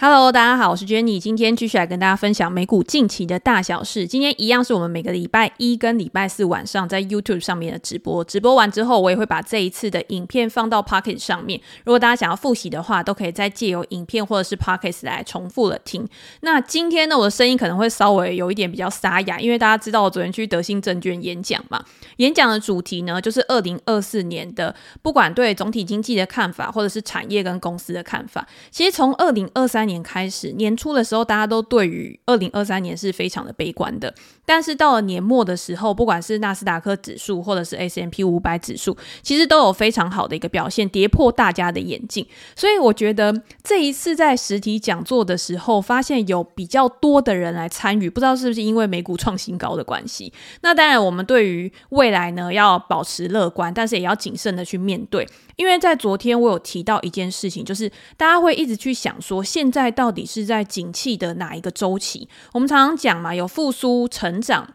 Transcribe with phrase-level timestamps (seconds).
[0.00, 4.06] Hello，大家好，我是 Jenny，今天继续来跟大家分享美股近期的大小事。
[4.06, 8.22] 今天一样是我们每个礼拜一跟礼拜四晚上在 YouTube 上面的直播。
[8.22, 11.60] 直播完之后，我也会把这一次的影片放到 Pocket 上面。
[11.84, 16.08] 如果大家想要复习的话，都可以再借由影片或者是 Pocket 来重复的听。
[16.42, 21.84] 那今天呢，我的声音可能会稍微有一点比较沙哑，因为大家知道我昨天去德信证券演讲嘛。
[22.18, 28.46] 演讲的主题呢，就是二零二四年的不管对总体经济的看法，或者是产业跟公司的看法。
[28.70, 34.14] 其实从二零二三年开始，年初的时候，大家都对于二零二三年是非常的悲观的。
[34.46, 42.24] 但是到了年末的时候，不管是纳斯达克指数或者是 S M P 五百指数，其实都有非常好的一个表现，跌破大家的眼镜。
[42.54, 50.32] 所以我觉得这一次在实体讲座的时候，发现有比较多的人来参与，不知道是不是因为美股创新高的关系。
[50.62, 55.28] 那当然，我们对于未来呢要保持乐观，但是也要谨慎的去面对。
[55.56, 62.28] 因为在昨天我有提到一件事情，就是大家会一直去想说，现在在到底是在景气的哪一个周期？
[62.52, 64.74] 我们常常讲嘛，有复苏、成长。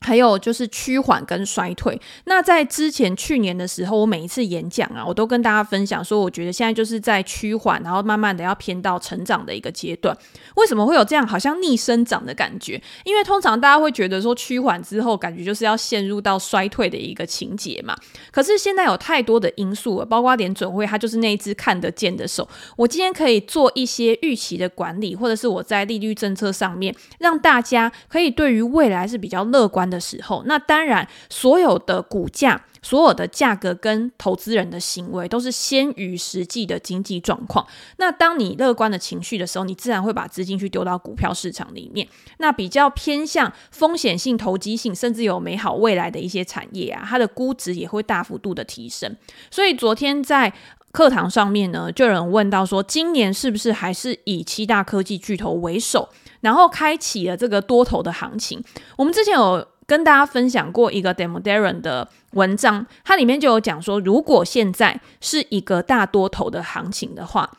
[0.00, 2.00] 还有就是趋缓跟衰退。
[2.24, 10.16] 那在之前去年的时候，我每一次演讲啊，我都跟大家分享说，我觉得现在就是在趋缓，然后慢慢的要偏到成长的一个阶段。
[10.56, 12.80] 为什么会有这样好像逆生长的感觉？
[13.04, 17.96] 因为通常大家会觉得说趋缓之后，感觉就是要陷入到衰退的一个情节嘛。
[18.30, 22.48] 可是现在有太多的因素了，包括连准会，它就是那一只看得见的手。
[22.76, 37.66] 我今天可以做一些预期的管理，或者是我在利率政策上面，让大家可以对于未来是比较乐观的时候，那当然，所有的股价、所有的价格跟投资人的行为都是先于实际的经济状况。
[37.96, 42.06] 那当你乐观的情绪的时候，你自然会把资金去丢到股票市场里面。
[42.38, 49.16] 那比较偏向风险性、投机性，甚至有美好未来的一些产业啊，它的估值也会大幅度的提升。
[49.50, 50.52] 所以昨天在
[50.92, 56.08] 课堂上面呢，就有人问到说，今年是不是还是以七大科技巨头为首，
[56.40, 58.62] 然后开启了这个多头的行情？
[58.96, 59.66] 我们之前有。
[59.88, 67.50] 跟大家分享过一个 Damodaran 的文章，它里面就有讲说，如果现在是一个大多头的行情的话，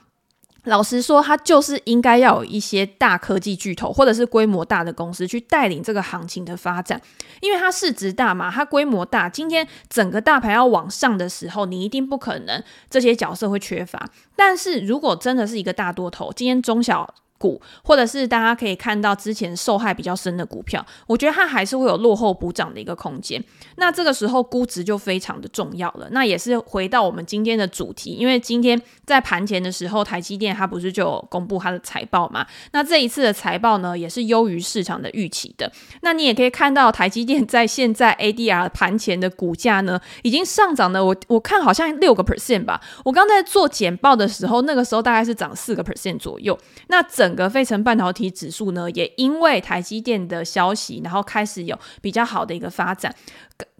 [0.66, 7.02] 老实说，它就是应该要有一些大科技巨头或者是规模大的公司去带领这个行情的发展，
[7.42, 9.28] 因为它市值大嘛，它规模大。
[9.28, 14.08] 今天整个大盘要往上的时候，你一定不可能这些角色会缺乏。
[14.36, 17.12] 但是如果真的是一个大多头，今天中小。
[17.40, 23.44] 股，或者是大家可以看到之前受害比较深的股票，我觉得它还是会有落后补涨的一个空间。
[23.78, 26.10] 那这个时候估值就非常的重要了。
[26.12, 32.46] 那也是回到我们今天的主题，因为今天在盘前的时候，台积电它不是就有公布它的财报嘛？
[32.74, 35.72] 那这一次的财报呢，也是优于市场的预期的。
[36.02, 41.04] 那你也可以看到台积电在现在 ADR 盘前的股价呢，已经上涨了。
[41.04, 42.82] 我我看好像六个 percent 吧。
[43.06, 46.58] 我刚在做简报的时候，那个时候大概是涨四个 percent 左右。
[46.88, 53.14] 那整整个费城半导体指数呢，也因为台积电的消息，然后开始有比较好的一个发展，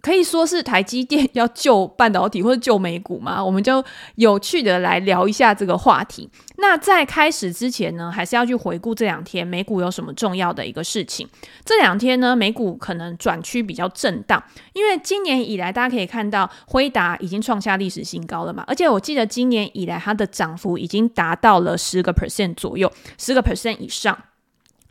[0.02, 3.42] 可以说是台积电要救半导体或者救美股嘛？
[3.44, 6.28] 我们就有趣的来聊一下这个话题。
[6.56, 11.28] 那在开始之前呢，还是要去回顾这两天美股有什么重要的一个事情。
[11.66, 14.42] 这两天呢，美股可能转趋比较震荡，
[14.72, 24.16] 因为今年以来大家可以看到辉达已经创下历史新高了嘛，而且我记得今年以来它的涨幅已经达到了十个 percent 左右，十个 percent 以上。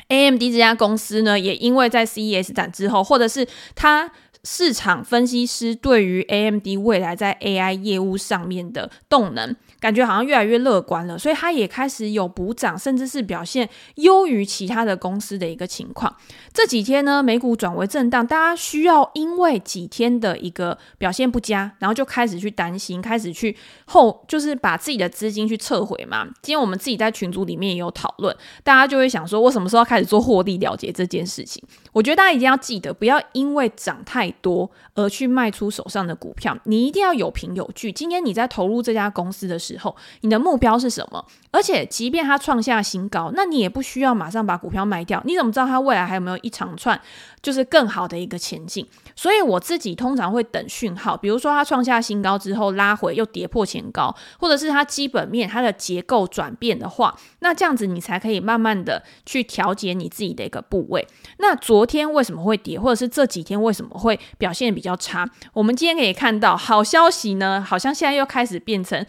[0.08, 4.12] AMD 这家公司呢，也因为在 CES 展之后，或者是它。
[4.44, 16.16] 市场分析师对于 AMD 未来在 AI 业务上面的动能，感觉好像越来越乐观了，所以它也开始有补涨，甚至是表现优于其他的公司的一个情况。
[16.54, 26.26] 这几天呢，美股转为震荡，大家需要因为几天的一个表现不佳，然后就开始去担心，开始去后就是把自己的资金去撤回嘛。
[26.42, 31.64] 今天我们自己在群组里面也有讨论，大家就会想说，我什么时候开始做获利了结这件事情？
[31.94, 37.92] 我觉得大家一定要记得，不要因为涨太多而去卖出手上的股票，你一定要有凭有据。
[37.92, 41.24] 今天你在投入这家公司的时时候，你的目标是什么？
[41.52, 45.22] 而且，即便它创下新高，那你也不需要马上把股票卖掉。
[45.26, 47.00] 你怎么知道它未来还有没有一长串
[47.42, 48.88] 就是更好的一个前进？
[49.16, 61.08] 所以我自己通常会等讯号，比如说它创下新高之后拉回又跌破前高，或者是它基本面它的结构转变的话，那这样子你才可以慢慢的去调节你自己的一个部位。
[61.38, 65.28] 那昨天为什么会跌，或者是这几天为什么会表现比较差？
[65.54, 69.06] 我们今天可以看到好消息呢，好像现在又开始变成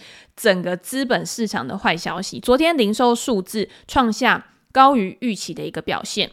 [0.50, 2.40] 整个资本市场的坏消息。
[2.40, 6.28] 昨天零售数字创下高于预期的一个表现。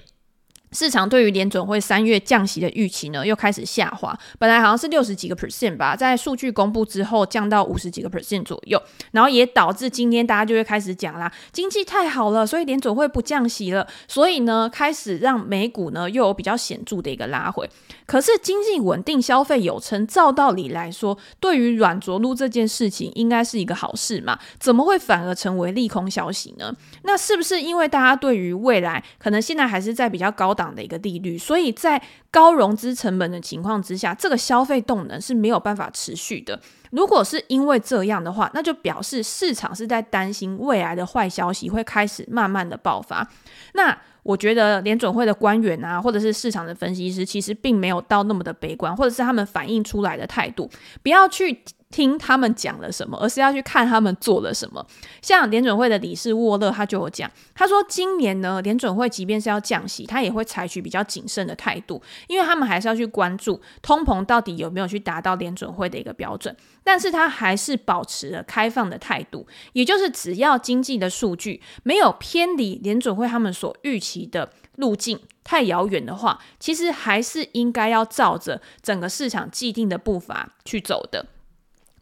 [0.72, 4.18] 市场对于联准会三月降息的预期呢，又开始下滑。
[4.38, 8.82] 本来好像是六十几个 percent 吧，在数据公布之后降到五十几个 percent 左右，
[9.12, 17.70] 然后也导致今天大家就会开始讲啦，经济太好了，所以联准会不降息了，所以呢，开始让美股呢又有比较显著的一个拉回。
[18.06, 24.38] 可是经济稳定，消费有成，照道理来说，对于软着陆这件事情应该是一个好事嘛？
[24.60, 26.74] 怎么会反而成为利空消息呢？
[27.04, 32.02] 那是不是因为大家对于未来可能现在还是在比较高档的一个利率，所以在
[32.32, 36.60] 高融资成本的情况之下，这个消费动能是没有办法持续的。
[36.92, 43.26] 如果是因为这样的话，那就表示市场是在担心未来的坏消息会开始慢慢的爆发。
[43.74, 50.70] 那我觉得联准会的官员啊，或者是市场的分析师，其实并没有到那么的悲观，或者是他们反映出来的态度，
[51.02, 51.64] 不要去。
[51.90, 54.86] 听他们讲了什么，而是要去看他们做了什么。
[55.22, 66.56] 像联准会的理事沃勒，他就有讲，他说今年呢，联准会即便是要降息，他也会采取比较谨慎的态度，因为他们还是要去关注通膨到底有没有去达到联准会的一个标准。
[66.84, 81.26] 但是他还是保持了开放的态度，也就是只要经济的数据没有偏离联准会他们所预期的路径太遥远的话，其实还是应该要照着整个市场既定的步伐去走的。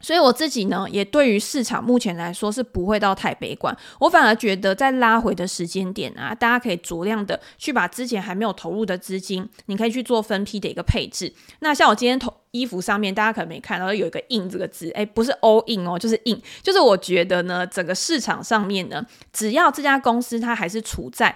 [0.01, 3.75] 所以我自己呢，也对于市场目前来说是不会到太悲观。
[3.99, 11.33] 我反而觉得在拉回的时间点啊，大家可以酌量的去把之前还没有投入的资金，你可以去做分批的一个配置。
[11.59, 21.35] 那像我今天投衣服上面，大家可能没看到有一个 “in” 这个字，诶，不是 all in 哦，就是 in，就是我觉得呢，整个市场上面呢，只要这家公司它还是处在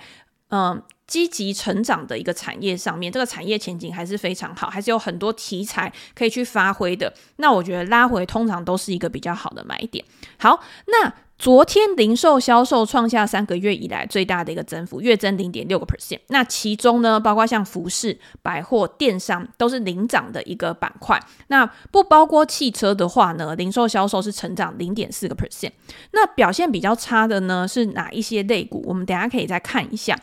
[0.49, 0.81] 嗯。
[1.09, 7.11] 积极成长的一个产业上面，这个产业前景还是非常好，还是有很多题材可以去发挥的。
[7.37, 10.05] 那我觉得拉回通常都是一个比较好的买点。
[10.37, 16.19] 好，那昨天零售销售创下三个月以来最大的一个增幅，月增零点六个 percent。
[16.27, 21.19] 那其中呢，包括像服饰、百货、电商都是领涨的一个板块。
[21.47, 25.71] 那不包括汽车的话呢，零售销售是成长零点四个 percent。
[26.11, 28.83] 那表现比较差的呢，是哪一些类股？
[28.85, 30.15] 我们等下可以再看一下。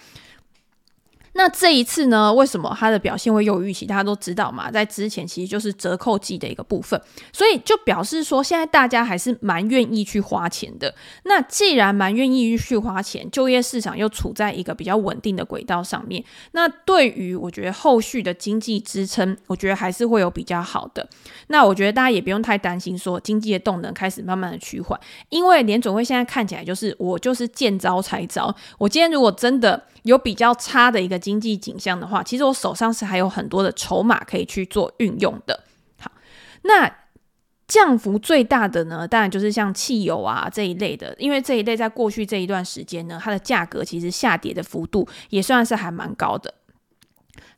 [1.37, 3.85] 那这一次呢，为什么它的表现会优于预期？
[3.85, 7.01] 大家都知道嘛，在之前其实就是折扣季的一个部分，
[7.33, 10.95] 所以就表示说，现在大家还是蛮愿意去花钱的。
[11.25, 21.07] 那既然蛮愿意去花钱，就业市场又处在一个比较稳定的轨道上面，那对于我觉得后续的经济支撑，我觉得还是会有比较好的。
[21.49, 24.99] 那我觉得大家也不用太担心说经济的动能开始慢慢的趋缓，
[25.29, 28.55] 因为联准会现在看起来就是我就是见招拆招。
[28.79, 35.65] 我今天如果真的有比较差的一个经济景象的话，其实我手上是还有很多的筹码可以去做运用的。
[35.99, 36.13] 好，
[36.63, 36.89] 那
[37.67, 46.55] 降幅最大的呢，当然就是像汽油啊这一类的，因为这一类在过去这一段时间呢，它的价格其实下跌的幅度也算是还蛮高的。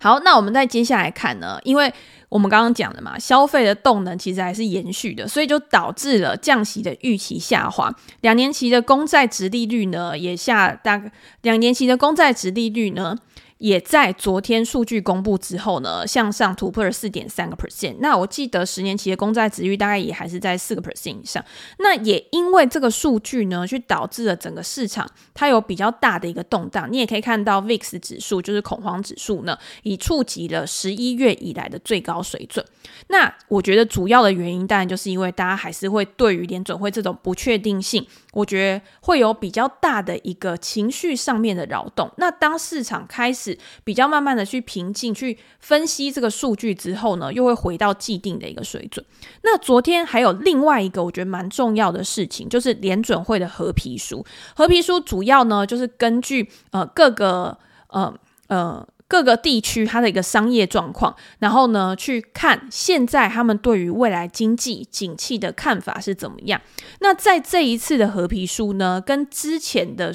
[0.00, 1.92] 好，那我们再接下来看呢，因为
[2.28, 7.92] 我们刚刚讲的嘛，消费的动能其实还是延续的，所以就导致了降息的预期下滑。
[8.22, 11.12] 两年期的公债殖利率呢，也下大概
[11.42, 13.16] 两年期的公债殖利率呢。
[13.58, 17.96] 也在昨天数据公布之后呢，向上突破了四点三个 percent。
[18.00, 21.44] 那我记得十年期的公债殖率大概也还是在四个 percent 以上。
[21.78, 26.88] 那也因为这个数据呢，去导致了整个市场它有比较大的一个动荡。
[26.90, 32.64] 你也可以看到 VIX 指数就是恐慌指数呢，已触及了十一月以来的最高水准。
[33.08, 38.06] 那我觉得主要的原因当然就是因为大家还是会对于联准会这种不确定性。
[38.38, 42.08] 我觉得会有比较大的一个情绪上面的扰动。
[42.18, 49.04] 那当市场开始比较慢慢的去平静、去分析这个数据之后呢，又会回到既定的一个水准。
[49.42, 54.24] 那昨天还有另外一个我觉得蛮重要的事情，就是联准会的合皮书。
[54.54, 58.14] 合皮书主要呢就是根据呃各个呃
[58.46, 58.86] 呃。
[59.08, 66.60] 各个地区它的一个商业状况，然后呢，去看现在他们对于未来经济景气的看法是怎么样。
[67.00, 70.14] 那在这一次的褐皮书呢，跟之前的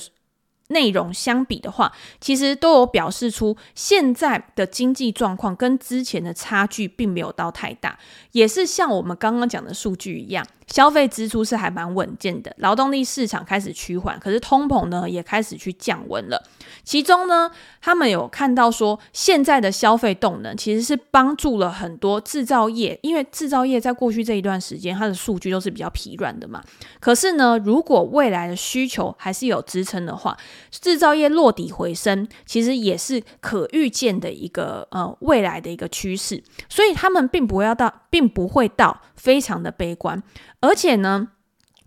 [0.70, 7.98] 内容相比的话，其实都有表示出现在的经济状况跟之前的差距并没有到太大，
[8.32, 10.46] 也是像我们刚刚讲的数据一样。
[10.68, 16.42] 消费支出是还蛮稳健的，劳动力市场开始趋缓，可是通膨呢也开始去降温了。
[16.84, 17.50] 其中呢，
[17.82, 26.64] 他们有看到说，现在的消费动能其实是帮助了很多制造业，因为制造业在过去这一段时间，它的数据都是比较疲软的嘛。
[27.00, 30.38] 可是呢，如果未来的需求还是有支撑的话，
[30.72, 36.44] 制造业落底回升，其实也是可预见的一个呃未来的一个趋势。
[36.68, 40.22] 所以他们并不要到，并不会到非常的悲观。
[40.60, 41.30] 而且呢，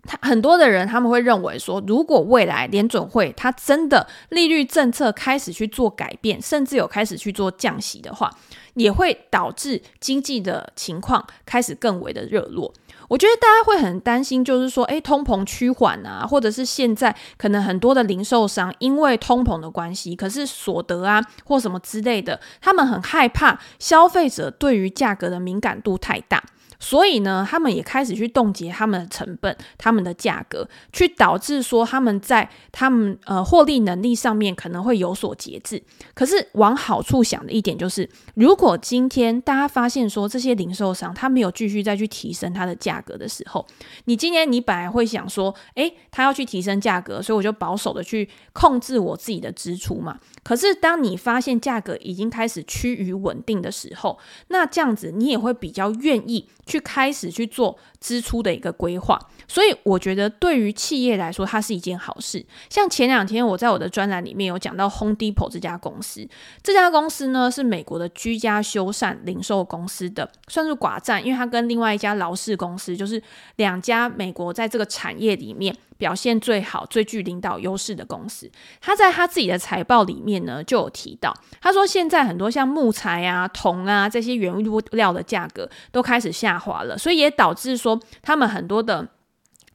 [0.05, 8.31] 他很多的人他们会认为说，如果未来联准会它真的利率政策开始去做改变，甚至有开始去做降息的话，
[8.75, 12.73] 也会导致经济的情况开始更为的热络。
[13.09, 26.43] 我觉得大家会很担心，就是说，诶，通膨趋缓啊，或者是现在可能很多的零售商因为通膨的关系，可是所得啊或什么之类的，他们很害怕消费者对于价格的敏感度太大。
[26.78, 35.83] 所以呢，他们也开始去冻结他们的成本、他们的价格，去导致说他们在他们呃获利能力上面可能会有所节制。
[36.14, 43.66] 可是往好处想的一点就是，如果今天大家发现说这些零售商他没有继续再去提升它的价格的时候，
[44.04, 50.18] 你今天你本来会想说，诶，他要去提升价格，所以我就保守的去控制我自己的支出嘛。
[50.42, 54.18] 可是当你发现价格已经开始趋于稳定的时候，
[54.49, 56.49] 那这样子你也会比较愿意。
[56.66, 62.44] 去开始去做支出的一个规划，所以我觉得对于企业来说，它是一件好事。
[62.68, 66.28] 像前两天我在我的专栏里面有讲到 Home Depot 这家公司，
[66.62, 73.23] 这家公司呢是美国的居家修缮零售公司的，算是寡占，因为它跟另外一家劳氏公司，就是
[73.56, 75.75] 两家美国在这个产业里面。
[75.98, 78.50] 表现最好、最具领导优势的公司，
[78.80, 89.08] 他在他自己的财报里面呢，就有提到，他说现在很多像木材啊、铜啊这些原物料的价格都开始下滑了，所以也导致说他们很多的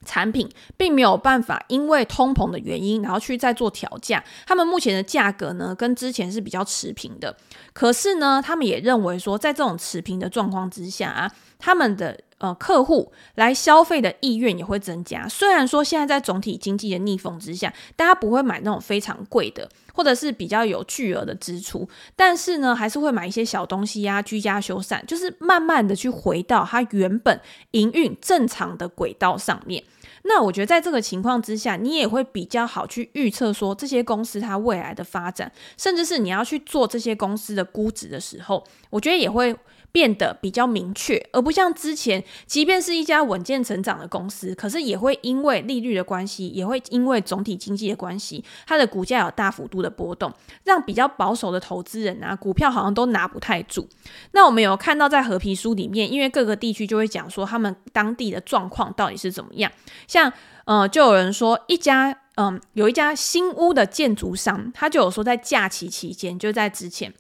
[0.06, 4.24] 产品并没有办法因为通膨的原因，然后去再做调价。
[4.46, 7.36] 他们目前的价格呢，跟之前是比较持平的。
[7.74, 12.20] 可是呢，他们也认为说，在这种持平的状况之下啊，他们的。
[12.42, 15.28] 呃，客户来消费的意愿也会增加。
[15.30, 27.40] 虽然说现在在总体经济的逆风之下，大家不会买那种非常贵的，或者是比较有巨额的支出，但是呢，还是会买一些小东西呀、居家修缮，就是慢慢的去回到它原本
[27.72, 29.84] 营运正常的轨道上面。
[30.24, 39.56] 那我觉得在这个情况之下，你也会比较好去预测说这些公司它未来的发展，甚至是你要去做这些公司的估值的时候，我觉得也会。
[39.92, 50.32] 变得比较明确，而不像之前，即便是一家稳健成长的公司，可是也会因为利率的关系，也会因为总体经济的关系，它的股价有大幅度的波动，
[50.64, 53.88] 让比较保守的投资人啊，股票好像都拿不太住。
[54.32, 59.72] 那我们有看到在褐皮书里面，因为各个地区就会讲说他们当地的状况到底是怎么样，
[60.08, 60.32] 像
[60.66, 67.14] 呃，就有人说一家嗯、有一家新屋的建筑商，他就有说在假期期间，就在之前。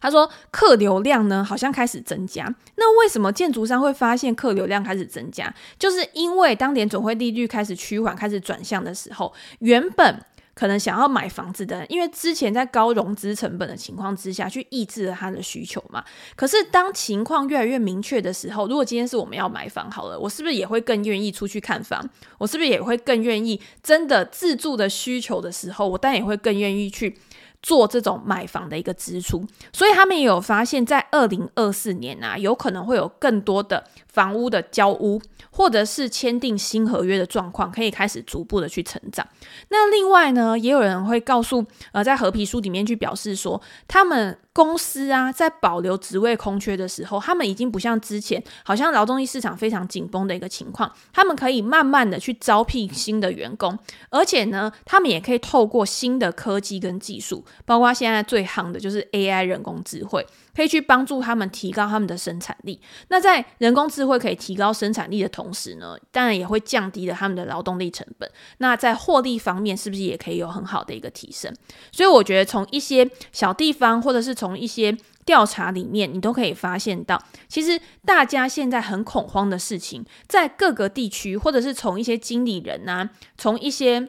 [0.00, 2.52] 他说客流量呢，好像开始增加。
[2.76, 5.52] 那为什么建筑商会发现客流量开始增加？
[5.78, 16.04] 就是因为当年总会利率开始趋缓、开始转向的时候，原本可能想要买房子的，因为之前在高融资成本的情况之下去抑制了他的需求嘛。
[16.36, 22.06] 可是当情况越来越明确的时候，如果今天是我们要买房好了，我是不是也会更愿意出去看房？
[22.36, 27.16] 我是不是也会更愿意真的自住的需求的时候，我当然也会更愿意去。
[27.62, 39.26] 做这种买房的一个支出，所以他们也有发现，在二零二四年啊，有可能会有更多的房屋的交屋，或者是签订新合约的状况，可以开始逐步的去成长。
[39.68, 44.38] 那另外呢，也有人会告诉，呃，在合皮书里面去表示说，他们。
[44.52, 50.92] 公司啊，在保留职位空缺的时候，他们已经不像之前，好像劳动力市场非常紧绷的一个情况。
[51.12, 53.78] 他们可以慢慢的去招聘新的员工，
[54.10, 60.26] 而且呢，他们也可以透过新的科技跟技术，包括现在最夯的就是 AI 人工智慧。
[60.54, 62.80] 可以去帮助他们提高他们的生产力。
[63.08, 68.30] 那在人工智慧可以提高生产力的同时呢，当然也会降低了他们的劳动力成本。
[68.58, 71.54] 那在获利方面，是不是也可以有很好的一个提升？
[71.92, 84.08] 所以我觉得从一些小地方，或者是从一些调查里面，你都可以发现到，其实大家现在很恐慌的事情，在各个地区，或者是从一些经理人啊，从一些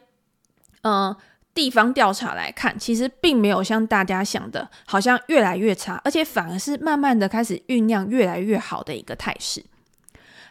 [0.84, 1.16] 嗯。
[1.54, 9.64] 地方调查来看，其实并没有像大家想的，好像越来越差，而且反而是慢慢的开始酝酿越来越好的一个态势。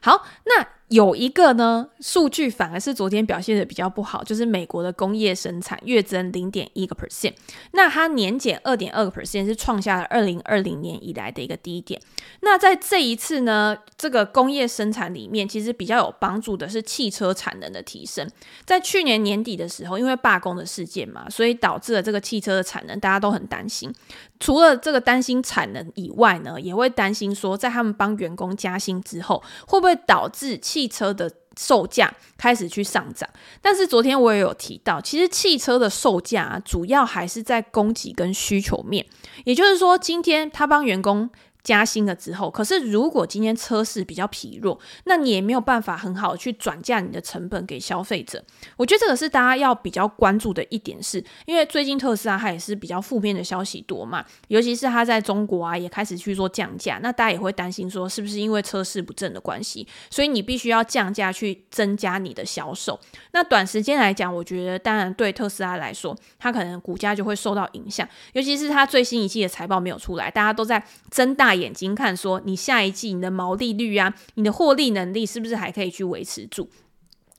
[0.00, 0.79] 好，那。
[0.90, 7.32] 有一个呢，数据反而是昨天表现的比较不好，就是美国的工业生产月增零点一个 percent，
[7.72, 12.00] 那它年减二点二个 percent 是创下了二零二零年以来的一个低点。
[12.40, 18.28] 那在这一次呢，这个工业生产里面，其实比较有帮助的是汽车产能的提升。
[18.64, 23.94] 在去年年底的时候，因为罢工的事件嘛，所以导致了这个汽车的产能，大家都很担心。
[24.40, 33.28] 除了这个担心产能以外呢，也会担心说，在他们帮员工加薪之后，会不会导致汽车的售价开始去上涨，
[33.60, 39.04] 但是昨天我也有提到，其实汽车的售价主要还是在供给跟需求面，
[39.44, 41.28] 也就是说，今天他帮员工
[41.62, 48.42] 加薪了之后，可是如果今天车市比较疲弱，那你也没有办法很好去转嫁你的成本给消费者。
[48.76, 62.98] 我觉得这个是大家要比较关注的一点是，因为最近特斯拉它也是比较负面的消息多嘛，尤其是它在中国啊也开始去做降价，那大家也会担心说是不是因为车市不振的关系，所以你必须要降价去增加你的销售。
[63.32, 76.68] 那短时间来讲，我觉得当然对特斯拉来说，它可能股价就会受到影响，尤其是它最新一季的财报没有出来，大家都在增大大眼睛看，说你下一季你的毛利率啊，你的获利能力是不是还可以去维持住？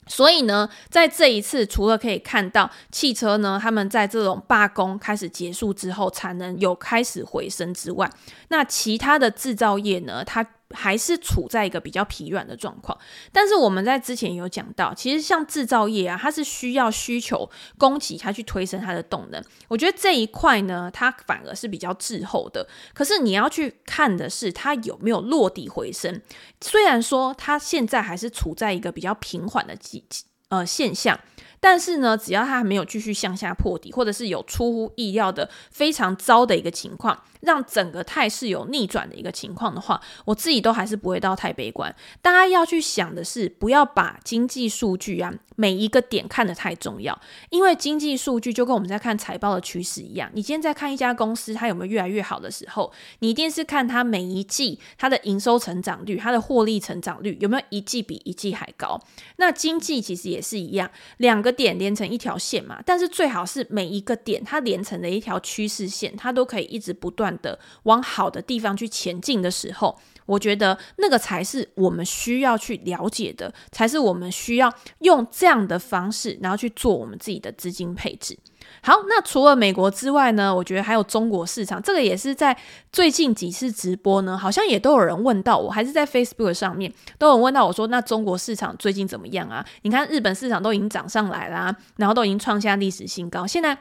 [0.06, 8.12] 所以呢，在这一次，除了可以看到汽车呢，他们在这种罢工开始结束之后，产能有开始回升之外，
[8.50, 12.98] 那其他的制造业呢，它还是处在一个比较疲软的状况，
[13.32, 19.44] 但是我们在之前有讲到，其实像制造业啊，它是需要需求供给它去推升它的动能。
[19.68, 22.68] 我觉得这一块呢，它反而是比较滞后的。
[22.94, 26.22] 可是你要去看的是它有没有落地回升。
[26.62, 30.04] 虽然说它现在还是处在一个比较平缓的机
[30.50, 31.20] 呃现象。
[31.62, 41.96] 但是呢，只要它还没有继续向下破底，或者是有出乎意料的非常糟的一个情况，让整个态势有逆转的一个情况的话，我自己都还是不会到太悲观。
[42.20, 50.32] 大家要去想的是，不要把经济数据啊每一个点看得太重要，因为经济数据就跟我们在看财报的趋势一样。
[50.34, 59.00] 你今天在看一家公司它有没有越来越好的时候，你一定是看它每一季它的营收成长率、它的获利成长率有没有一季比一季还高。
[59.36, 61.51] 那经济其实也是一样，两个。
[61.52, 78.38] 点连成一条线嘛，但是最好是每一个点它连成的一条趋势线，它都可以一直不断的往好的地方去前进的时候，我觉得那个才是我们需要去了解的，才是我们需要用这样的方式，然后去做我们自己的资金配置。
[78.84, 82.56] 好，那除了美国之外呢，我觉得还有中国市场，这个也是在
[82.92, 89.66] 最近几次直播呢，好像也都有人问到我，还是在 Facebook 上面都有问到我说，那中国市场最近怎么样啊？
[89.82, 93.78] 你看日本市场都已经涨上来啦，然后都已经创下历史新高，现在。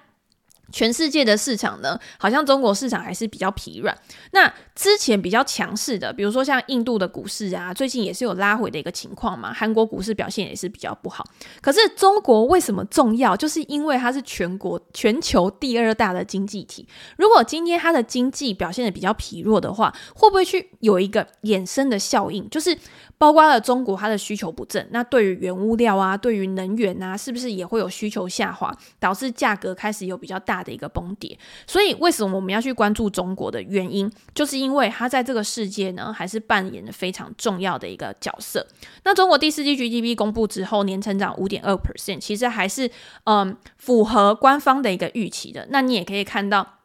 [0.70, 3.96] 全世界的市场呢，好像中国市场还是比较疲软。
[4.32, 9.52] 那之前比较强势的，比如说像印度的股市啊，最近也是有拉回的一个情况嘛。
[9.52, 11.24] 韩国股市表现也是比较不好。
[11.60, 13.36] 可是中国为什么重要？
[13.36, 16.86] 就是因为它是全国全球第二大的经济体。
[17.16, 22.48] 如果今天它的经济表现得比较疲弱的话，会不会去有一个衍生的效应？
[22.48, 22.76] 就是
[23.20, 38.66] 包括了中国它的需求不振，那对于原物料啊，对于能源啊，是不是也会有需求下滑，导致价格开始有比较大的一个崩跌，所以为什么我们要去关注中国的原因，就是因为它在这个世界呢，还是扮演了非常重要的一个角色。
[39.04, 42.90] 那中国第四季 GDP 公布之后，年成长五点二 percent，其实还是
[43.24, 45.68] 嗯符合官方的一个预期的。
[45.68, 46.79] 那你也可以看到。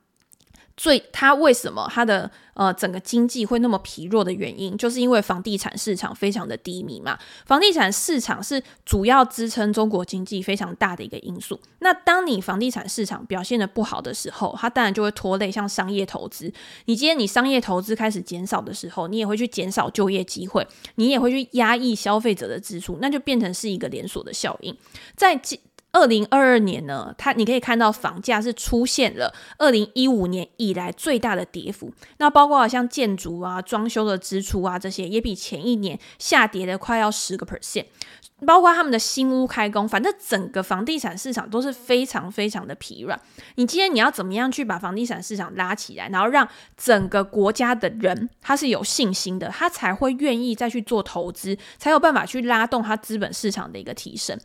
[0.78, 7.18] 最它为什么它的呃整个经济会那么疲弱的原因，就是因为房地产市场非常的低迷嘛。
[7.46, 11.60] 房地产市场是主要支撑中国经济非常大的一个因素。
[11.80, 16.52] 那当你房地产市场表现的不好的时候，它当然就会拖累像商业投资。
[16.86, 24.76] 你今天你商业投资开始减少的时候，你也会去减少就业机会，你也会去压抑消费者的支出，那就变成是一个连锁的效应。
[25.16, 25.40] 在
[25.96, 31.94] 二零二二年呢，它你可以看到房价是出现了二零一五年以来最大的跌幅。
[32.18, 37.86] 那包括像建筑啊、装修的支出啊这些，也比前一年下跌的快要十个 percent。
[38.46, 43.20] 包括他们的新屋开工，反正整个房地产市场都是非常非常的疲软。
[43.56, 54.38] 你今天你要怎么样去把房地产市场拉起来，然后让整个国家的人他是有信心的，他才会愿意再去做投资，才有办法去拉动他资本市场的一个提升。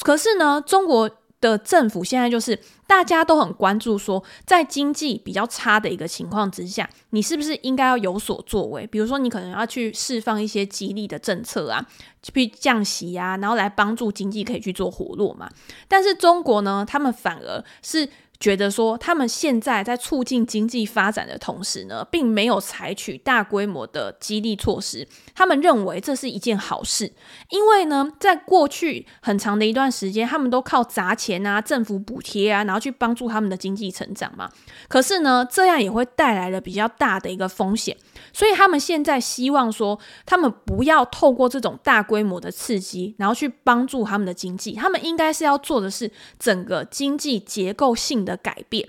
[0.00, 1.10] 可是呢，中国。
[1.40, 8.86] 的政府现在就是大家都很关注，说在经济比较差的一个情况之下，你是不是应该要有所作为？
[8.86, 11.86] 比如说，你可能要去释放一些激励的政策啊，
[12.22, 15.50] 去降息啊，然后来帮助经济可以去做活络嘛。
[15.88, 18.08] 但是中国呢，他们反而是。
[18.38, 25.06] 觉得说，他们现在在促进经济发展的同时呢，并没有采取大规模的激励措施。
[25.34, 27.12] 他们认为这是一件好事，
[27.50, 34.50] 因为呢，在过去很长的一段时间，他们都靠砸钱啊、政府补贴啊，然后去帮助他们的经济成长嘛。
[34.88, 37.96] 可是呢，这样也会带来了比较大的一个风险。
[38.32, 44.72] 所以他们现在希望说，他们不要透过这种大规模的刺激，然后去帮助他们的经济。
[44.72, 48.88] 他们应该是要做的是整个经济结构性的改变。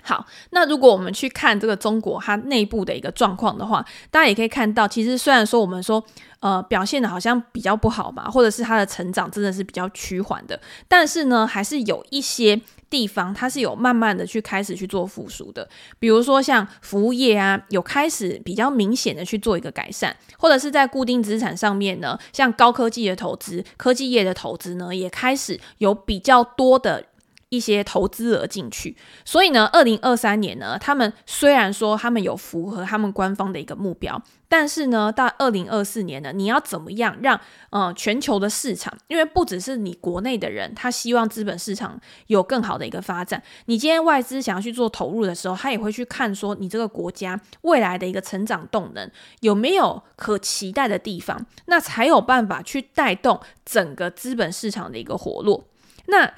[0.00, 6.02] 好，那如果我们去看这个中国它内部的一个状况的话，大家也可以看到，其实虽然说我们说
[6.40, 12.58] 呃表现的好像比较不好嘛，或者是它的成长真的是比较趋缓的，但是呢，还是有一些
[12.90, 27.04] 地方它是有慢慢的去开始去做复苏的，比如说像服务业啊，有开始比较明显的去做一个改善，或者是在固定资产上面呢，像高科技的投资、科技业的投资呢，也开始有比较多的。
[27.50, 55.64] 一些投资额进去，所以呢，二零二三年呢，他们虽然说他们有符合他们官方的一个目标，但是呢，到二零二四年呢，你要怎么样让呃全球的市场，因为不只是你国内的人，他希望资本市场有更好的一个发展，你今天外资想要去做投入的时候，他也会去看说你这个国家未来的一个成长动能有没有可期待的地方，那才有办法去带动整个资本市场的一个活络。
[56.08, 56.30] 那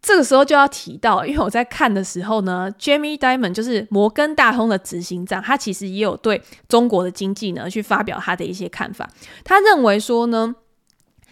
[0.00, 9.10] 这个时候就要提到，因为我在看的时候呢，Jamie Dimon 就是摩根大通的执行长，他其实也有对中国的经济呢去发表他的一些看法。
[9.44, 10.54] 他认为说呢，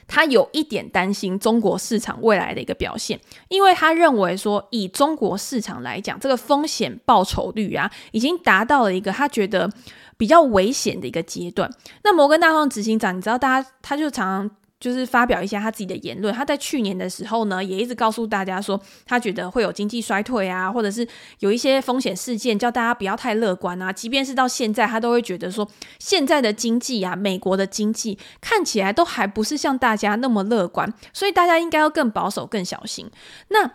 [0.08, 9.70] 他有一点担心中国市场未来的一个表现，因为他认为说，以中国市场来讲，这个风险报酬率啊，已经达到了一个他觉得
[10.16, 11.70] 比较危险的一个阶段。
[12.02, 14.56] 那摩根大通执行长，你知道，大家他就常常。
[14.78, 16.34] 就是发表一下他自己的言论。
[16.34, 21.06] 他在去年的时候呢，也一直告诉大家说，他觉得会有经济衰退啊，或者是
[21.40, 23.92] 有一些风险事件，叫大家不要太乐观啊。
[23.92, 25.66] 即便是到现在，他都会觉得说，
[25.98, 33.10] 现在的经济啊，美国的经济看起来都还不是像大家那么乐观，所以大家应该要更保守、更小心。
[33.48, 33.70] 那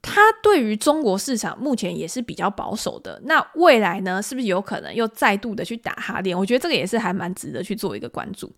[0.00, 3.20] 他对于中国市场目前也是比较保守的。
[3.24, 6.38] 那未来呢，是不是有可能又再度的去打哈电？
[6.38, 8.52] 我觉得这个也是还蛮值得去做一个关注。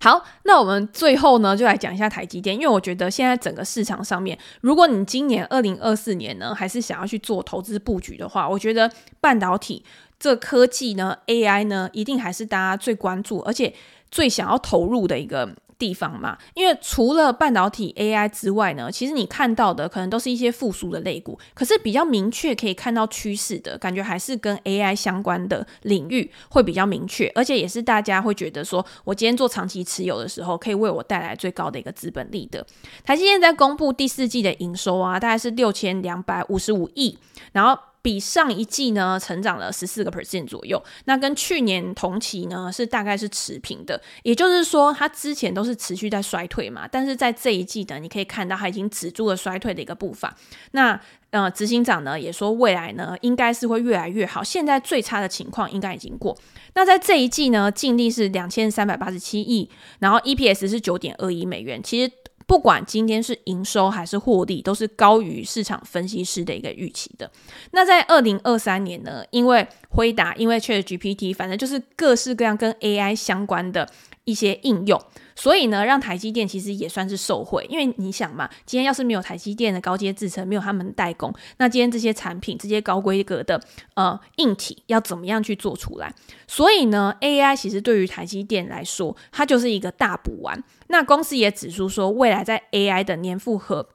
[0.00, 9.84] 好，那我们最后呢，就来讲一下台积电，因为我觉得现在整个市场上面，如果你今年二零二四年呢，还是想要去做投资布局的话，我觉得半导体
[10.18, 13.74] 这科技呢，AI 呢，一定还是大家最关注，而且
[14.10, 15.54] 最想要投入的一个。
[15.78, 32.66] 地方嘛，因为除了半导体 AI 之外呢，其实你看到的可能都是一些复苏的类股，可是比较明确可以看到趋势的感觉，还是跟 AI 相关的领域会比较明确，而且也是大家会觉得说，我今天做长期持有的时候，可以为我带来最高的一个资本利得。
[33.04, 37.16] 台积电在公布第四季的营收啊，大概是六千两百五十五亿，
[37.52, 37.80] 然后。
[38.08, 50.34] 比上一季呢，成长了十四个 percent 左右，那跟去年同期呢是大概是持平的，也就是说它之前都是持续在衰退嘛，但是在这一季呢，你可以看到它已经止住了衰退的一个步伐。
[50.70, 50.98] 那
[51.32, 56.34] 呃，执行长呢也说未来呢应该是会越来越好，现在最差的情况应该已经过。
[56.72, 59.68] 那在这一季呢，净利是两千三百八十七亿，
[59.98, 62.10] 然后 EPS 是九点二一美元，其实。
[62.48, 67.30] 不管今天是营收还是获利，都是高于市场分析师的一个预期的。
[67.72, 73.86] 那在二零二三年呢，因为辉达，因为 ChatGPT，反正就是各式各样跟 AI 相关的
[74.24, 74.98] 一些应用。
[75.38, 83.62] 所以呢，让台积电其实也算是受惠，因为你想嘛，今天要是没有台积电的高阶制程，没有他们代工，那今天这些产品、这些高规格的
[83.94, 86.12] 呃硬体要怎么样去做出来？
[86.48, 90.60] 所以呢，AI 其实对于台积电来说，它就是一个大补丸。
[90.88, 93.88] 那公司也指出说，未来在 AI 的年复合。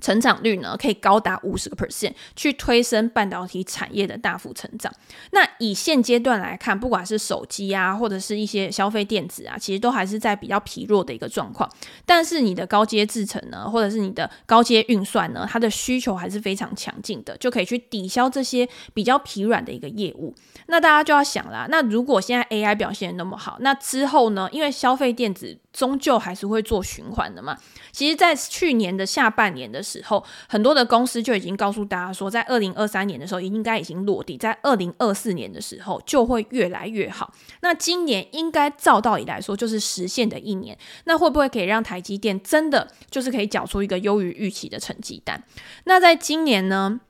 [0.00, 4.92] 成长率呢，可以高达五十个 percent，去推升半导体产业的大幅成长。
[5.32, 11.68] 那以现阶段来看，不管是手机啊，或者是一些消费电子啊，其实都还是在比较疲弱的一个状况。
[12.04, 20.34] 但是你的高阶制程呢，或者是你的高阶运算呢，它的需求还是非常强劲的，就可以去抵消这些比较疲软的一个业务。
[20.66, 24.48] 那大家就要想啦，那如果现在 AI 表现那么好，那之后呢？
[24.52, 27.56] 因为消费电子终究还是会做循环的嘛。
[27.92, 37.32] 其实，在去年的下半年的时候，很多的公司就已经告诉大家说，在二零二三年的时候应该已经落地，在二零二四年的时候就会越来越好。
[37.60, 45.44] 那今年应该照道理来说就是实现的一年，那会不会可以让台积电真的就是可以缴出一个优于预期的成绩单？
[45.84, 47.00] 那在今年呢，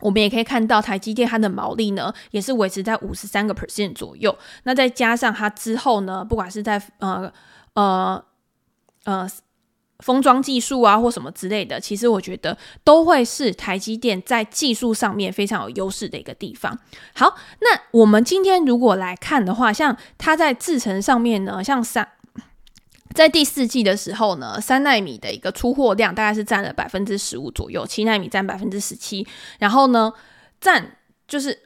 [0.00, 4.36] 我们也可以看到台积电它的毛利呢也是维持在五十三个 percent 左右。
[4.64, 7.32] 那再加上它之后呢，不管是在呃
[7.76, 8.24] 呃
[9.04, 9.30] 呃。
[10.00, 16.78] 封装技术啊，或什么之类的，其实我觉得都会是台积电在技术上面非常有优势的一个地方。
[17.14, 22.06] 好，那我们今天如果来看的话，像它在制程上面呢，像三
[23.14, 29.26] 在第四季的时候呢，三纳米的一个出货量大概是占了百分之十五左右，七纳米占百分之十七，
[29.58, 30.12] 然后呢
[30.60, 31.58] 占就是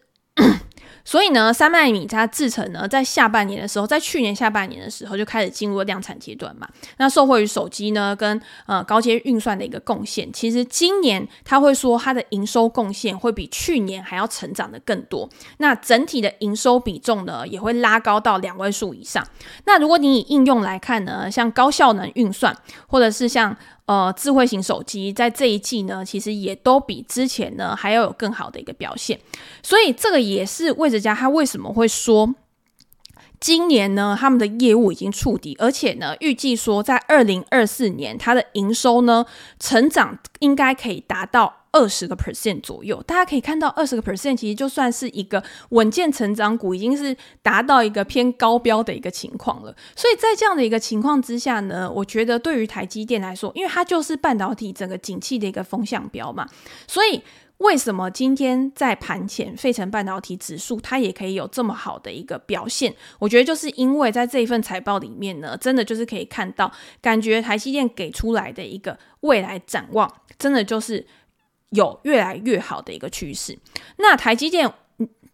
[1.05, 6.69] 所以呢，三奈米它制成呢，在下半年的时候，在去年下半年的时候就开始进入量产阶段嘛。
[6.99, 15.29] 那受惠于手机呢，跟呃高阶运算的一个贡献，其实今年他会说它的营收贡献会比去年还要成长的更多。
[15.59, 19.27] 那整体的营收比重呢，也会拉高到两位数以上。
[19.65, 23.57] 那如果你以应用来看呢，像高效能运算，或者是像
[23.91, 29.19] 呃，智慧型手机在这一季呢，其实也都比之前呢还要有更好的一个表现，
[29.65, 32.33] 所以这个也是魏哲家他为什么会说，
[33.41, 39.27] 今年呢他们的业务已经触底，而且呢预计说在二零二四年它的营收呢
[39.59, 41.60] 成长应该可以达到。
[41.73, 49.73] 二十个 percent 左右，大家可以看到，二十个 percent 其实就算是一个稳健成长股，已经是达到一个偏高标的一个情况了。
[49.95, 56.49] 所以在这样的一个情况之下呢，我觉得对于台积电来说，因为它就是半导体整个景气的一个风向标嘛，
[56.89, 57.23] 所以
[57.59, 62.93] 为什么今天在盘前，费城半导体指数它也可以有这么好的一个表现？
[63.21, 71.07] 我觉得就是因为在这一份财报里面呢，真的就是可以看到，感觉台积电给出来的一个未来展望，真的就是。
[71.71, 73.59] 有越来越好的一个趋势，
[73.97, 74.73] 那台积电，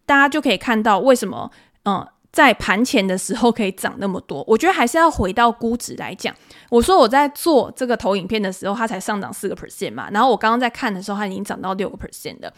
[0.05, 1.51] 大家就可以看到为什么，
[1.83, 4.43] 嗯，在盘前的时候可以涨那么多。
[4.45, 6.31] 我觉得还是要回到估值来讲。
[6.69, 12.53] 我说我在做这个投影片的时候，它才上涨四个 percent 嘛，然后我刚刚在看的时候，它已经涨到六个 percent 的。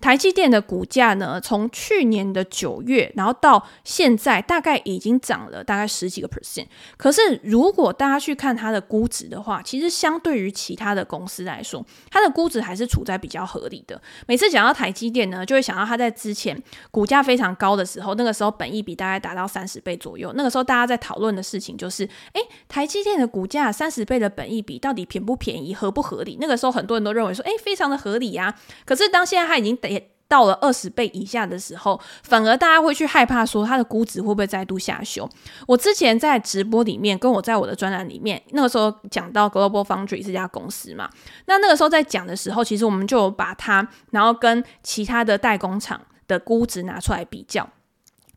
[0.00, 6.66] 台积电的股价呢，从去年的九月，然后到现在，大概已经涨了大概十几个 percent。
[6.96, 14.00] 可是如果大家去看它的估值的话，其实相对于其他的公司来说，它的估值还是处在比较合理的。
[14.28, 16.62] 每次讲到台积电呢，就会想到它在之前
[16.92, 20.32] 股价非常高的时候，那个时候本益比大概达到三十倍左右。
[20.34, 26.36] 那个时候大家在讨论的事情就是，哎，台积电的股价三十倍的本益比到底便不便宜，合不合理？
[26.40, 28.54] 那个时候很多人都认为说，哎，非常的合理呀。
[28.84, 35.28] 可是当现在它已经得到了二十倍以下的时候，反而大家会去害怕说它的估值会不会再度下修。
[35.68, 41.08] 我之前在直播里面，跟我在我的专栏里面，那个时候讲到 Global Foundry 这家公司嘛，
[41.44, 47.68] 那那个时候在讲的时候，其实我们就把它，然后跟其他的代工厂的估值拿出来比较。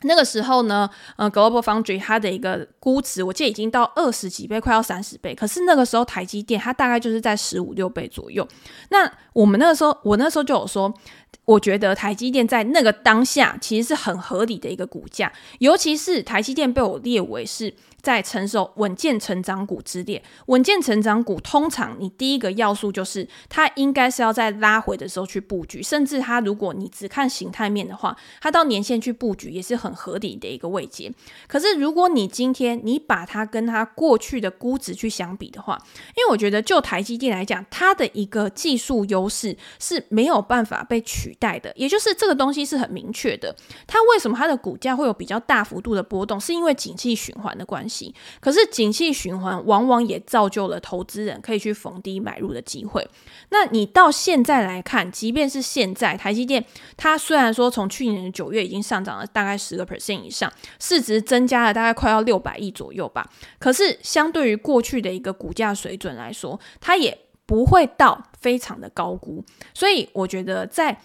[0.04, 5.36] 那个时候呢，呃，Global Foundry 它的一个估值，我记得已经到二十几倍，快要三十倍。
[5.36, 8.48] 可是那个时候台积电它大概就是在十五六倍左右。
[8.90, 10.94] 那我们那个时候，我那时候就有说，
[11.46, 17.74] 我觉得台积电在那个当下其实是很合理的一个股价，尤其是台积电被我列为是。
[18.02, 31.12] 在承受稳健成长股之列，稳健成长股通常你第一个要素就是它应该是要在拉回的时候去布局，甚至它如果你只看形态面的话，它到年线去布局也是很合理的一个位阶。
[31.48, 35.78] 可是如果你今天你把它跟它过去的估值去相比的话，
[36.16, 43.56] 因为我觉得就台积电来讲，它的一个技术优势是没有办法被取代的，也就是这个东西是很明确的。
[43.86, 47.89] 它为什么它的股价会有比较大幅度的波动，是因为景气循环的关系。
[48.40, 53.06] 可是，景气循环往往也造就了投资人可以去逢低买入的机会。
[53.50, 56.64] 那你到现在来看，即便是现在，台积电
[56.96, 63.28] 它虽然说从去年的九月已经上涨了大概十个 percent 以上，市值增加了大概快要六百亿左右吧。
[63.58, 69.44] 可是，相对于过去的一个股价水准来说，它也不会到非常的高估。
[69.74, 71.02] 所以，我觉得在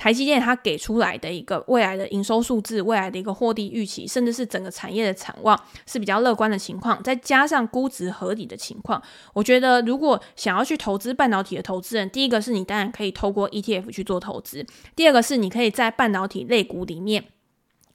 [0.00, 9.02] 台积电它给出来的一个未来的营收数字、未来的一个获利预期，甚至是整个产业的展望是比较乐观的情况，再加上估值合理的情况，
[9.34, 14.64] 我觉得如果想要去投资半导体的投资人，第一个是你当然可以透过 ETF 去做投资，
[14.96, 17.26] 第二个是你可以在半导体类股里面。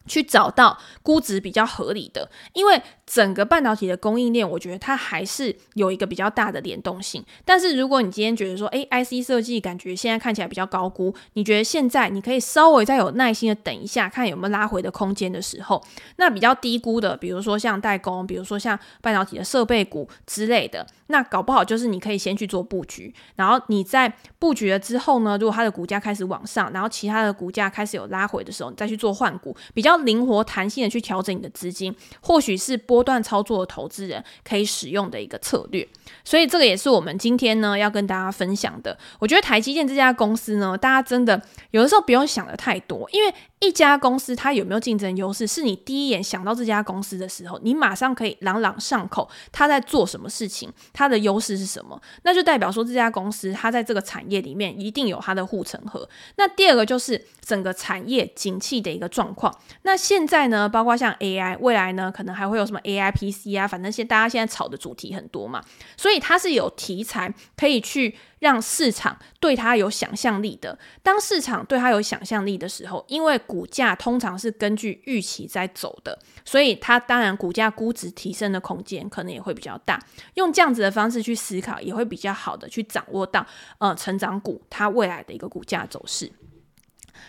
[0.05, 7.23] 去找到估值比较合理的，因为整个半导体的供应链，我觉得它还是有一个比较大的联动性。
[7.43, 15.83] 但是如果你今天觉得说，诶，IC 设计感觉现在看起来比较高估，你觉得现在你可以稍微再有耐心的等一下，看有没有拉回的空间的时候，
[16.17, 29.94] 那比较低估的，比如说像代工，比如说像半导体的设备股之类的，那搞不好就是你可以先去做布局，然后你在布局了之后呢，如果它的股价开始往上，然后其他的股价开始有拉回的时候，你再去做换股，比较。
[29.97, 35.87] 灵活弹性的去调整你的资金，或许是波段操作的投资人可以使用的一个策略。
[36.23, 38.97] 所以这个也是我们今天呢要跟大家分享的。
[39.19, 56.07] 我觉得台积电这家公司呢，大家真的有的时候不用想的太多，因为一家公司它有没有竞争优势，是你第一眼想到这家公司的时候，你马上可以朗朗上口，它在做什么事情，它的优势是什么，那就代表说这家公司它在这个产业里面一定有它的护城河。
[56.37, 59.53] 那第二个就是整个产业景气的一个状况。
[59.85, 65.63] 那现在呢，包括像 AI，未来呢，可能还会有什么 AI PC 啊，反正现大家现在炒的主题很多嘛，
[65.95, 70.75] 所以它是有题材可以去让市场对它有想象力的。
[71.03, 80.03] 当市场对它有想象力的时候，因为股价通常是根据预期在走的，所以它当然股价估值提升的空间可能也会比较大。
[80.33, 83.45] 用这样子的方式去思考，也会比较好的去掌握到
[83.77, 86.31] 呃成长股它未来的一个股价走势。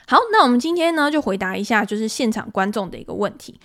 [0.06, 3.58] 好，那我们今天呢，就回答一下，就是现场观众的一个问题。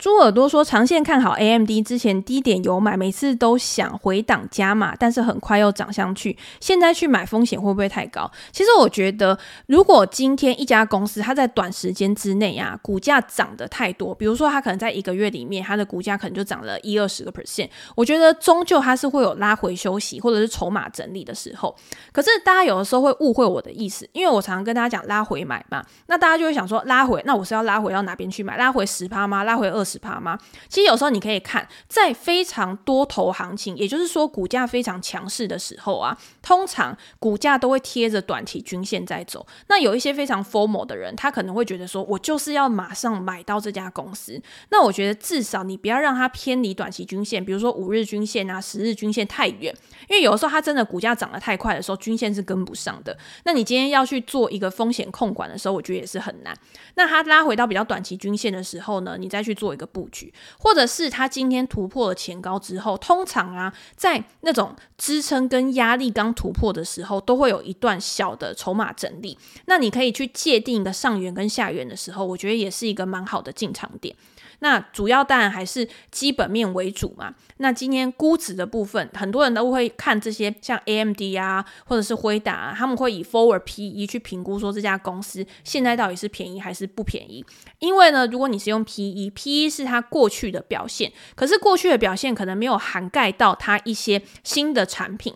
[0.00, 6.38] 猪耳朵说，长线看好 AMD，之前低点有买，每次都想回档加码，但是很快又涨上去。
[6.58, 8.30] 现在去买风险会不会太高？
[8.50, 21.76] 其实我觉得，如果今天一家公司它在短时间之内啊，股价涨得太多，比如说它可能在一个月里面，它的股价可能就涨了一二十个 percent，我觉得终究它是会有拉回休息或者是筹码整理的时候。
[22.10, 28.56] 可是大家有的时候会误会我的意思，因为我常常跟大家讲拉回买嘛，那大家就会想说拉回，那我是要拉回到哪边去买？
[28.56, 29.44] 拉回十趴吗？
[29.44, 29.89] 拉回二十？
[29.90, 30.38] 十趴吗？
[30.68, 39.44] 其实有时候你可以看，在非常多头行情，也就是说股价非常强势的时候啊，通常股价都会贴着短期均线在走。
[39.68, 44.40] 那有一些非常 formal 的人，他可能会觉得说，我就是要马上买到这家公司。
[44.68, 49.74] 那我觉得至少你不要让它偏离短期均线，比如说五日均线啊、十日均线太远，
[50.08, 53.16] 因为有的时候它真的股价涨得太快的时候，均线是跟不上的。
[53.44, 56.56] 那你今天要去做一个风险控管的时候，我觉得也是很难。
[56.94, 59.70] 那它拉回到比较短期均线的时候呢，你再去做。
[59.80, 69.38] 个布局，或者是他今天突破了前高之后，通常啊，在那种支撑跟压力刚突破的时候，都会有一段小的筹码整理。
[69.64, 74.14] 那你可以去界定一个上缘跟下缘的时候，我觉得也是一个蛮好的进场点。
[74.60, 77.34] 那主要当然还是基本面为主嘛。
[77.58, 87.44] 那今天估值的部分，很多人都会看这些像 AMD 啊，或者是辉达啊，他们会以 Forward PE 去评估说这家公司现在到底是便宜还是不便宜。
[87.80, 95.34] 因为呢，如果你是用 PE，PE 是它过去的表现，可是过去的表现可能没有涵盖到它一些新的产品。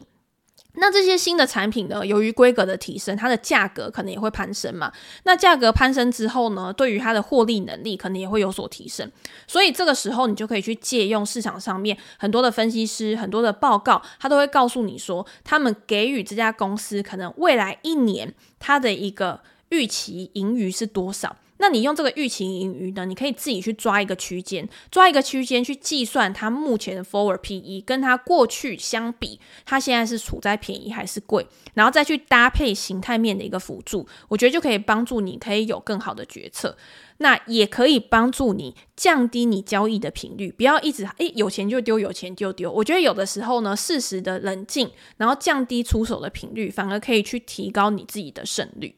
[0.76, 4.92] 那这些新的产品呢，由于规格的提升，它的价格可能也会攀升嘛。
[5.22, 9.10] 那价格攀升之后呢，对于它的获利能力可能也会有所提升。
[9.46, 21.36] 所以这个时候，你就可以去借用市场上面很多的分析师、很多的报告，他都会告诉你说，他们给予这家公司可能未来一年它的一个预期盈余是多少。
[21.58, 23.06] 那你用这个预期盈余呢？
[23.06, 36.76] 你可以自己去抓一个区间，抓一个区间去计算它目前的 forward PE，跟它过去相比，它现在是处在便宜还是贵，然后再去搭配形态面的一个辅助，我觉得就可以帮助你可以有更好的决策。
[37.18, 42.70] 那也可以帮助你降低你交易的频率，不要一直诶有钱就丢，有钱就丢。
[42.70, 48.96] 我觉得有的时候呢，适时的冷静，然后降低出手的频率，反而可以去提高你自己的胜率。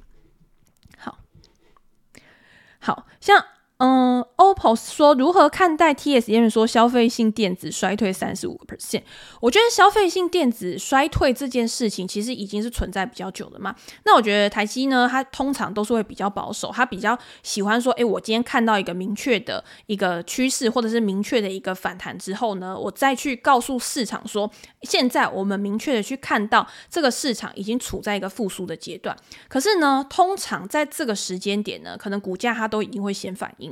[2.87, 3.44] 好像。
[3.78, 9.02] 嗯，OPPO 说如何看待 TSM 说消费性电子衰退三十五个 percent？
[9.38, 13.76] 我觉得消费性电子衰退这件事情其实已经是存在比较久的嘛。
[14.06, 24.50] 那我觉得台积呢，它通常都是会比较保守，它比较喜欢说，诶，我今天看到一个明确的一个趋势，或者是明确的一个反弹之后呢，我再去告诉市场说，
[24.84, 29.14] 现在我们明确的去看到这个市场已经处在一个复苏的阶段。
[29.48, 33.65] 可是呢，通常在这个时间点呢，可能股价它都已经会先反应。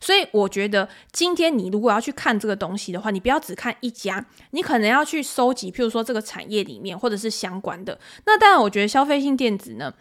[0.00, 7.98] 所以我觉得今天你如果要去看这个东西的话，你不要只看一家，你可能要去收集，譬如说这个产业里面或者是相关的。
[8.26, 9.94] 那当然，我觉得消费性电子呢，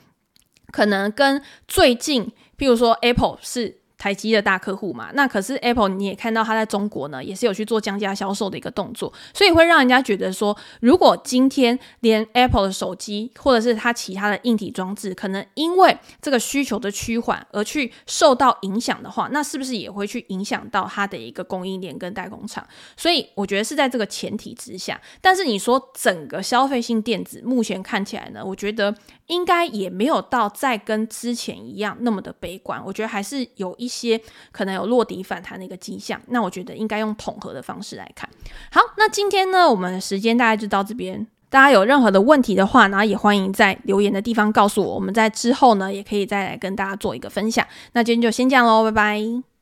[0.71, 3.76] 可能跟最近，譬如说 Apple 是。
[3.97, 22.65] 台积的大客户嘛，那可是 Apple，你也看到它在中国呢，也是有去做降价销售的一个动作，所以会让人家觉得说，如果今天连 Apple 的手机或者是它其他的硬体装置，可能因为这个需求的趋缓而去受到影响的话，那是不是也会去影响到它的一个供应链跟代工厂？
[22.95, 28.95] 所以我觉得是在这个前提之下，但是你说整个消费性电子目前看起来呢，我觉得。
[29.27, 34.21] 应该也没有到再跟之前一样那么的悲观，我觉得还是有一一些
[34.51, 36.21] 可能有落底反弹的一个迹象。
[36.27, 38.29] 那我觉得应该用统合的方式来看。
[38.69, 41.25] 好，那今天呢，我们的时间大概就到这边。
[41.49, 44.95] 大家有任何的问题的话，然后也欢迎在留言的地方告诉我。
[44.95, 47.65] 我们在之后呢，也可以再来跟大家做一个分享。
[47.93, 49.56] 那今天就先这样喽，拜拜。